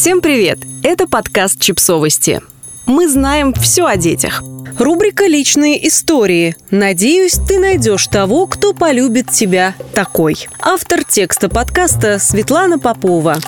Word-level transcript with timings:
Всем 0.00 0.20
привет! 0.20 0.60
Это 0.84 1.08
подкаст 1.08 1.58
«Чипсовости». 1.58 2.40
Мы 2.86 3.08
знаем 3.08 3.52
все 3.52 3.84
о 3.84 3.96
детях. 3.96 4.44
Рубрика 4.78 5.26
«Личные 5.26 5.88
истории». 5.88 6.54
Надеюсь, 6.70 7.32
ты 7.32 7.58
найдешь 7.58 8.06
того, 8.06 8.46
кто 8.46 8.74
полюбит 8.74 9.32
тебя 9.32 9.74
такой. 9.94 10.46
Автор 10.60 11.02
текста 11.02 11.48
подкаста 11.48 12.20
Светлана 12.20 12.78
Попова. 12.78 13.38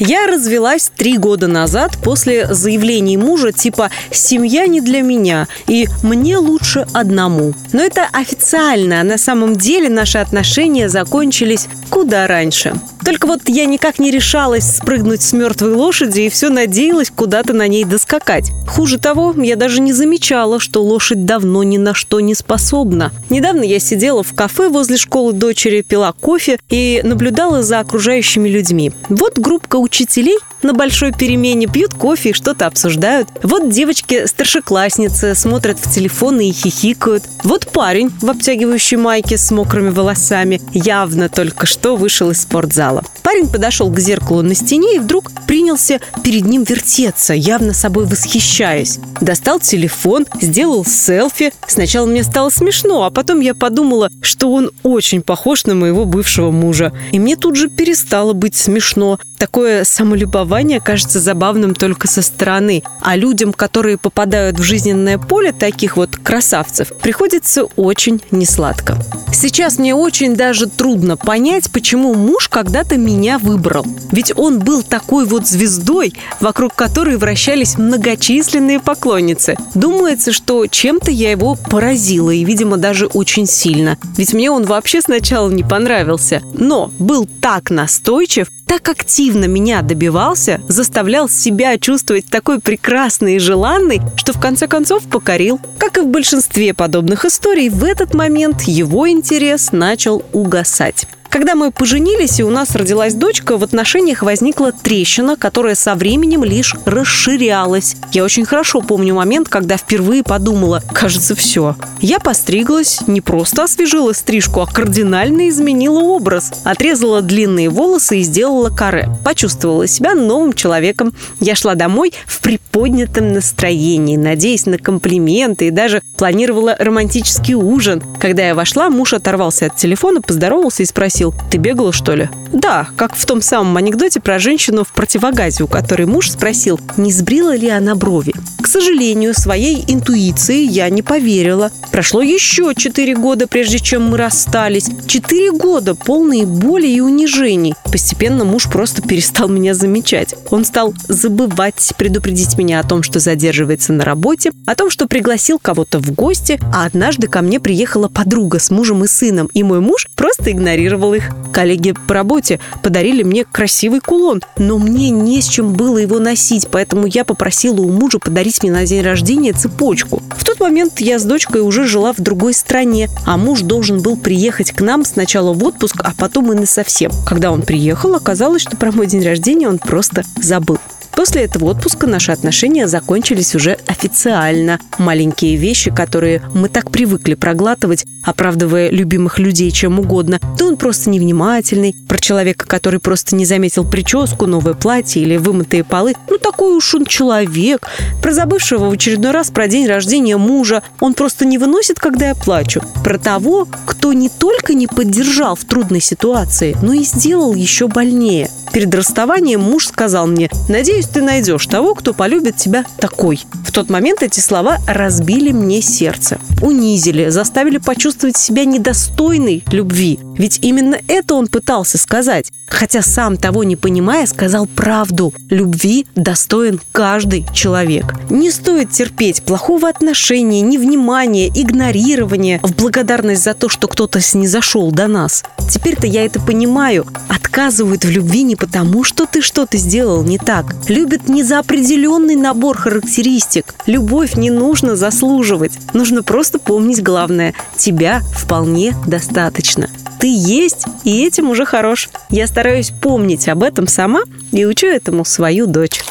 Я 0.00 0.26
развелась 0.26 0.90
три 0.96 1.16
года 1.16 1.46
назад 1.46 1.96
после 2.02 2.52
заявлений 2.52 3.16
мужа 3.16 3.52
типа 3.52 3.92
«семья 4.10 4.66
не 4.66 4.80
для 4.80 5.00
меня» 5.00 5.46
и 5.68 5.86
«мне 6.02 6.38
лучше 6.38 6.88
одному». 6.92 7.54
Но 7.72 7.80
это 7.80 8.08
официально, 8.12 9.00
а 9.00 9.04
на 9.04 9.16
самом 9.16 9.54
деле 9.54 9.88
наши 9.88 10.18
отношения 10.18 10.88
закончились 10.88 11.68
куда 11.88 12.26
раньше. 12.26 12.74
Только 13.04 13.26
вот 13.26 13.42
я 13.46 13.66
никак 13.66 13.98
не 13.98 14.10
решалась 14.10 14.76
спрыгнуть 14.76 15.22
с 15.22 15.32
мертвой 15.32 15.74
лошади 15.74 16.22
и 16.22 16.30
все 16.30 16.48
надеялась 16.48 17.10
куда-то 17.10 17.52
на 17.52 17.68
ней 17.68 17.84
доскакать. 17.84 18.50
Хуже 18.66 18.98
того, 18.98 19.34
я 19.36 19.56
даже 19.56 19.80
не 19.80 19.92
замечала, 19.92 20.58
что 20.58 20.82
лошадь 20.82 21.24
давно 21.26 21.62
ни 21.62 21.76
на 21.76 21.92
что 21.92 22.20
не 22.20 22.34
способна. 22.34 23.12
Недавно 23.28 23.62
я 23.62 23.78
сидела 23.78 24.22
в 24.22 24.34
кафе 24.34 24.68
возле 24.68 24.96
школы 24.96 25.32
дочери, 25.32 25.82
пила 25.82 26.12
кофе 26.12 26.58
и 26.70 27.00
наблюдала 27.04 27.62
за 27.62 27.80
окружающими 27.80 28.48
людьми. 28.48 28.92
Вот 29.08 29.38
группка 29.38 29.76
учителей 29.76 30.38
на 30.64 30.72
большой 30.72 31.12
перемене 31.12 31.66
пьют 31.66 31.94
кофе 31.94 32.30
и 32.30 32.32
что-то 32.32 32.66
обсуждают. 32.66 33.28
Вот 33.42 33.70
девочки-старшеклассницы 33.70 35.34
смотрят 35.34 35.78
в 35.78 35.92
телефоны 35.92 36.48
и 36.48 36.52
хихикают. 36.52 37.24
Вот 37.44 37.68
парень 37.70 38.10
в 38.20 38.28
обтягивающей 38.28 38.96
майке 38.96 39.36
с 39.38 39.50
мокрыми 39.50 39.90
волосами 39.90 40.60
явно 40.72 41.28
только 41.28 41.66
что 41.66 41.96
вышел 41.96 42.30
из 42.30 42.40
спортзала. 42.40 43.04
Парень 43.22 43.48
подошел 43.48 43.90
к 43.90 44.00
зеркалу 44.00 44.42
на 44.42 44.54
стене 44.54 44.96
и 44.96 44.98
вдруг 44.98 45.30
принялся 45.46 46.00
перед 46.22 46.46
ним 46.46 46.64
вертеться, 46.64 47.34
явно 47.34 47.74
собой 47.74 48.06
восхищаясь. 48.06 48.98
Достал 49.20 49.60
телефон, 49.60 50.26
сделал 50.40 50.84
селфи. 50.84 51.52
Сначала 51.66 52.06
мне 52.06 52.24
стало 52.24 52.50
смешно, 52.50 53.04
а 53.04 53.10
потом 53.10 53.40
я 53.40 53.54
подумала, 53.54 54.10
что 54.22 54.50
он 54.50 54.70
очень 54.82 55.22
похож 55.22 55.64
на 55.66 55.74
моего 55.74 56.04
бывшего 56.06 56.50
мужа. 56.50 56.92
И 57.12 57.18
мне 57.18 57.36
тут 57.36 57.56
же 57.56 57.68
перестало 57.68 58.32
быть 58.32 58.56
смешно. 58.56 59.18
Такое 59.38 59.84
самолюбование 59.84 60.53
кажется 60.80 61.20
забавным 61.20 61.74
только 61.74 62.06
со 62.06 62.22
стороны. 62.22 62.82
А 63.00 63.16
людям, 63.16 63.52
которые 63.52 63.98
попадают 63.98 64.58
в 64.58 64.62
жизненное 64.62 65.18
поле 65.18 65.52
таких 65.52 65.96
вот 65.96 66.16
красавцев, 66.16 66.92
приходится 67.00 67.64
очень 67.76 68.22
несладко. 68.30 68.96
Сейчас 69.32 69.78
мне 69.78 69.94
очень 69.94 70.36
даже 70.36 70.68
трудно 70.68 71.16
понять, 71.16 71.70
почему 71.72 72.14
муж 72.14 72.48
когда-то 72.48 72.96
меня 72.96 73.38
выбрал. 73.38 73.84
Ведь 74.12 74.32
он 74.36 74.60
был 74.60 74.82
такой 74.82 75.24
вот 75.26 75.46
звездой, 75.46 76.14
вокруг 76.40 76.74
которой 76.74 77.16
вращались 77.16 77.76
многочисленные 77.76 78.78
поклонницы. 78.78 79.56
Думается, 79.74 80.32
что 80.32 80.66
чем-то 80.66 81.10
я 81.10 81.32
его 81.32 81.56
поразила, 81.56 82.30
и, 82.30 82.44
видимо, 82.44 82.76
даже 82.76 83.06
очень 83.06 83.46
сильно. 83.46 83.98
Ведь 84.16 84.32
мне 84.34 84.50
он 84.50 84.64
вообще 84.64 85.00
сначала 85.00 85.50
не 85.50 85.64
понравился. 85.64 86.40
Но 86.54 86.92
был 86.98 87.28
так 87.40 87.70
настойчив, 87.70 88.48
так 88.66 88.88
активно 88.88 89.44
меня 89.44 89.82
добивался, 89.82 90.43
заставлял 90.68 91.28
себя 91.28 91.78
чувствовать 91.78 92.26
такой 92.26 92.60
прекрасной 92.60 93.36
и 93.36 93.38
желанной, 93.38 94.00
что 94.16 94.32
в 94.32 94.40
конце 94.40 94.66
концов 94.66 95.04
покорил. 95.04 95.60
Как 95.78 95.98
и 95.98 96.00
в 96.00 96.08
большинстве 96.08 96.74
подобных 96.74 97.24
историй, 97.24 97.68
в 97.68 97.84
этот 97.84 98.14
момент 98.14 98.62
его 98.62 99.08
интерес 99.08 99.72
начал 99.72 100.24
угасать. 100.32 101.06
Когда 101.34 101.56
мы 101.56 101.72
поженились 101.72 102.38
и 102.38 102.44
у 102.44 102.50
нас 102.50 102.76
родилась 102.76 103.12
дочка, 103.14 103.58
в 103.58 103.64
отношениях 103.64 104.22
возникла 104.22 104.70
трещина, 104.70 105.34
которая 105.34 105.74
со 105.74 105.96
временем 105.96 106.44
лишь 106.44 106.76
расширялась. 106.84 107.96
Я 108.12 108.22
очень 108.22 108.44
хорошо 108.44 108.82
помню 108.82 109.16
момент, 109.16 109.48
когда 109.48 109.76
впервые 109.76 110.22
подумала, 110.22 110.80
кажется, 110.92 111.34
все. 111.34 111.74
Я 111.98 112.20
постриглась, 112.20 113.00
не 113.08 113.20
просто 113.20 113.64
освежила 113.64 114.12
стрижку, 114.12 114.60
а 114.60 114.66
кардинально 114.66 115.48
изменила 115.48 115.98
образ. 115.98 116.52
Отрезала 116.62 117.20
длинные 117.20 117.68
волосы 117.68 118.20
и 118.20 118.22
сделала 118.22 118.70
каре. 118.70 119.08
Почувствовала 119.24 119.88
себя 119.88 120.14
новым 120.14 120.52
человеком. 120.52 121.12
Я 121.40 121.56
шла 121.56 121.74
домой 121.74 122.12
в 122.28 122.42
приподнятом 122.42 123.32
настроении, 123.32 124.16
надеясь 124.16 124.66
на 124.66 124.78
комплименты 124.78 125.66
и 125.66 125.72
даже 125.72 126.00
планировала 126.16 126.76
романтический 126.78 127.54
ужин. 127.54 128.00
Когда 128.20 128.46
я 128.46 128.54
вошла, 128.54 128.88
муж 128.88 129.14
оторвался 129.14 129.66
от 129.66 129.74
телефона, 129.74 130.22
поздоровался 130.22 130.84
и 130.84 130.86
спросил, 130.86 131.23
спросил, 131.24 131.34
ты 131.50 131.58
бегала, 131.58 131.92
что 131.92 132.14
ли? 132.14 132.28
Да, 132.52 132.88
как 132.96 133.16
в 133.16 133.26
том 133.26 133.42
самом 133.42 133.76
анекдоте 133.76 134.20
про 134.20 134.38
женщину 134.38 134.84
в 134.84 134.92
противогазе, 134.92 135.64
у 135.64 135.66
которой 135.66 136.06
муж 136.06 136.30
спросил, 136.30 136.80
не 136.96 137.12
сбрила 137.12 137.56
ли 137.56 137.68
она 137.68 137.94
брови. 137.94 138.32
К 138.62 138.66
сожалению, 138.66 139.34
своей 139.34 139.84
интуиции 139.88 140.64
я 140.64 140.88
не 140.88 141.02
поверила. 141.02 141.70
Прошло 141.90 142.22
еще 142.22 142.72
четыре 142.76 143.14
года, 143.16 143.46
прежде 143.46 143.78
чем 143.78 144.10
мы 144.10 144.18
расстались. 144.18 144.88
Четыре 145.06 145.52
года, 145.52 145.94
полные 145.94 146.46
боли 146.46 146.86
и 146.86 147.00
унижений. 147.00 147.74
Постепенно 147.84 148.44
муж 148.44 148.68
просто 148.70 149.02
перестал 149.02 149.48
меня 149.48 149.74
замечать. 149.74 150.34
Он 150.50 150.64
стал 150.64 150.94
забывать 151.08 151.92
предупредить 151.98 152.56
меня 152.56 152.80
о 152.80 152.84
том, 152.84 153.02
что 153.02 153.20
задерживается 153.20 153.92
на 153.92 154.04
работе, 154.04 154.52
о 154.66 154.74
том, 154.74 154.90
что 154.90 155.06
пригласил 155.06 155.58
кого-то 155.58 155.98
в 155.98 156.12
гости, 156.12 156.58
а 156.72 156.86
однажды 156.86 157.26
ко 157.28 157.42
мне 157.42 157.60
приехала 157.60 158.08
подруга 158.08 158.58
с 158.58 158.70
мужем 158.70 159.04
и 159.04 159.08
сыном, 159.08 159.48
и 159.54 159.62
мой 159.62 159.80
муж 159.80 160.08
просто 160.16 160.50
игнорировал 160.50 161.03
их. 161.12 161.30
Коллеги 161.52 161.92
по 162.06 162.14
работе 162.14 162.60
подарили 162.82 163.22
мне 163.22 163.44
красивый 163.44 164.00
кулон, 164.00 164.42
но 164.56 164.78
мне 164.78 165.10
не 165.10 165.42
с 165.42 165.48
чем 165.48 165.74
было 165.74 165.98
его 165.98 166.18
носить, 166.18 166.68
поэтому 166.70 167.06
я 167.06 167.24
попросила 167.24 167.80
у 167.80 167.90
мужа 167.90 168.18
подарить 168.18 168.62
мне 168.62 168.72
на 168.72 168.86
день 168.86 169.02
рождения 169.02 169.52
цепочку. 169.52 170.22
В 170.36 170.44
тот 170.44 170.60
момент 170.60 171.00
я 171.00 171.18
с 171.18 171.24
дочкой 171.24 171.60
уже 171.60 171.86
жила 171.86 172.12
в 172.12 172.20
другой 172.20 172.54
стране, 172.54 173.10
а 173.26 173.36
муж 173.36 173.60
должен 173.62 174.00
был 174.00 174.16
приехать 174.16 174.72
к 174.72 174.80
нам 174.80 175.04
сначала 175.04 175.52
в 175.52 175.62
отпуск, 175.64 176.00
а 176.04 176.12
потом 176.16 176.52
и 176.52 176.56
на 176.56 176.66
совсем. 176.66 177.10
Когда 177.26 177.50
он 177.50 177.62
приехал, 177.62 178.14
оказалось, 178.14 178.62
что 178.62 178.76
про 178.76 178.92
мой 178.92 179.06
день 179.06 179.24
рождения 179.24 179.68
он 179.68 179.78
просто 179.78 180.22
забыл. 180.40 180.78
После 181.16 181.42
этого 181.42 181.66
отпуска 181.66 182.06
наши 182.06 182.32
отношения 182.32 182.88
закончились 182.88 183.54
уже 183.54 183.78
официально. 183.86 184.78
Маленькие 184.98 185.56
вещи, 185.56 185.90
которые 185.94 186.42
мы 186.54 186.68
так 186.68 186.90
привыкли 186.90 187.34
проглатывать, 187.34 188.04
оправдывая 188.24 188.90
любимых 188.90 189.38
людей 189.38 189.70
чем 189.70 190.00
угодно, 190.00 190.40
то 190.58 190.66
он 190.66 190.76
просто 190.76 191.10
невнимательный, 191.10 191.94
про 192.08 192.18
человека, 192.18 192.66
который 192.66 193.00
просто 193.00 193.36
не 193.36 193.44
заметил 193.44 193.84
прическу, 193.84 194.46
новое 194.46 194.74
платье 194.74 195.22
или 195.22 195.36
вымытые 195.36 195.84
полы. 195.84 196.14
Ну, 196.28 196.38
такой 196.38 196.76
уж 196.76 196.94
он 196.94 197.06
человек. 197.06 197.88
Про 198.22 198.32
забывшего 198.32 198.88
в 198.88 198.92
очередной 198.92 199.32
раз 199.32 199.50
про 199.50 199.68
день 199.68 199.86
рождения 199.86 200.36
мужа. 200.36 200.82
Он 201.00 201.14
просто 201.14 201.44
не 201.44 201.58
выносит, 201.58 201.98
когда 201.98 202.28
я 202.28 202.34
плачу. 202.34 202.82
Про 203.02 203.18
того, 203.18 203.66
кто 203.86 204.12
не 204.12 204.28
только 204.28 204.74
не 204.74 204.86
поддержал 204.86 205.54
в 205.56 205.64
трудной 205.64 206.00
ситуации, 206.00 206.76
но 206.82 206.92
и 206.92 207.04
сделал 207.04 207.54
еще 207.54 207.88
больнее. 207.88 208.48
Перед 208.74 208.92
расставанием 208.92 209.60
муж 209.60 209.86
сказал 209.86 210.26
мне, 210.26 210.50
надеюсь, 210.68 211.06
ты 211.06 211.22
найдешь 211.22 211.64
того, 211.68 211.94
кто 211.94 212.12
полюбит 212.12 212.56
тебя 212.56 212.84
такой. 212.98 213.38
В 213.64 213.70
тот 213.70 213.88
момент 213.88 214.24
эти 214.24 214.40
слова 214.40 214.78
разбили 214.88 215.52
мне 215.52 215.80
сердце, 215.80 216.40
унизили, 216.60 217.28
заставили 217.28 217.78
почувствовать 217.78 218.36
себя 218.36 218.64
недостойной 218.64 219.62
любви. 219.70 220.18
Ведь 220.36 220.58
именно 220.62 220.98
это 221.08 221.34
он 221.34 221.48
пытался 221.48 221.98
сказать. 221.98 222.50
Хотя 222.66 223.02
сам 223.02 223.36
того 223.36 223.62
не 223.62 223.76
понимая, 223.76 224.26
сказал 224.26 224.66
правду. 224.66 225.32
Любви 225.48 226.06
достоин 226.16 226.80
каждый 226.92 227.46
человек. 227.54 228.14
Не 228.30 228.50
стоит 228.50 228.90
терпеть 228.90 229.42
плохого 229.42 229.88
отношения, 229.88 230.60
невнимания, 230.60 231.48
игнорирования 231.48 232.58
в 232.62 232.74
благодарность 232.74 233.44
за 233.44 233.54
то, 233.54 233.68
что 233.68 233.86
кто-то 233.86 234.20
снизошел 234.20 234.90
до 234.90 235.06
нас. 235.06 235.44
Теперь-то 235.70 236.06
я 236.06 236.24
это 236.24 236.40
понимаю. 236.40 237.06
Отказывают 237.28 238.04
в 238.04 238.10
любви 238.10 238.42
не 238.42 238.56
потому, 238.56 239.04
что 239.04 239.26
ты 239.26 239.40
что-то 239.40 239.76
сделал 239.76 240.24
не 240.24 240.38
так. 240.38 240.74
Любят 240.88 241.28
не 241.28 241.42
за 241.42 241.60
определенный 241.60 242.36
набор 242.36 242.76
характеристик. 242.76 243.74
Любовь 243.86 244.34
не 244.34 244.50
нужно 244.50 244.96
заслуживать. 244.96 245.78
Нужно 245.92 246.22
просто 246.22 246.58
помнить 246.58 247.02
главное. 247.02 247.54
Тебя 247.76 248.20
вполне 248.36 248.94
достаточно. 249.06 249.88
Ты 250.24 250.32
есть, 250.34 250.86
и 251.04 251.22
этим 251.26 251.50
уже 251.50 251.66
хорош. 251.66 252.08
Я 252.30 252.46
стараюсь 252.46 252.90
помнить 252.90 253.46
об 253.46 253.62
этом 253.62 253.86
сама 253.86 254.22
и 254.52 254.64
учу 254.64 254.86
этому 254.86 255.22
свою 255.26 255.66
дочь. 255.66 256.02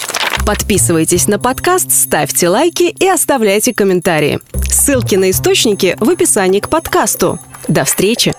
Подписывайтесь 0.45 1.27
на 1.27 1.39
подкаст, 1.39 1.91
ставьте 1.91 2.47
лайки 2.47 2.83
и 2.83 3.07
оставляйте 3.07 3.73
комментарии. 3.73 4.39
Ссылки 4.69 5.15
на 5.15 5.31
источники 5.31 5.97
в 5.99 6.07
описании 6.11 6.59
к 6.59 6.69
подкасту. 6.69 7.39
До 7.67 7.85
встречи! 7.85 8.35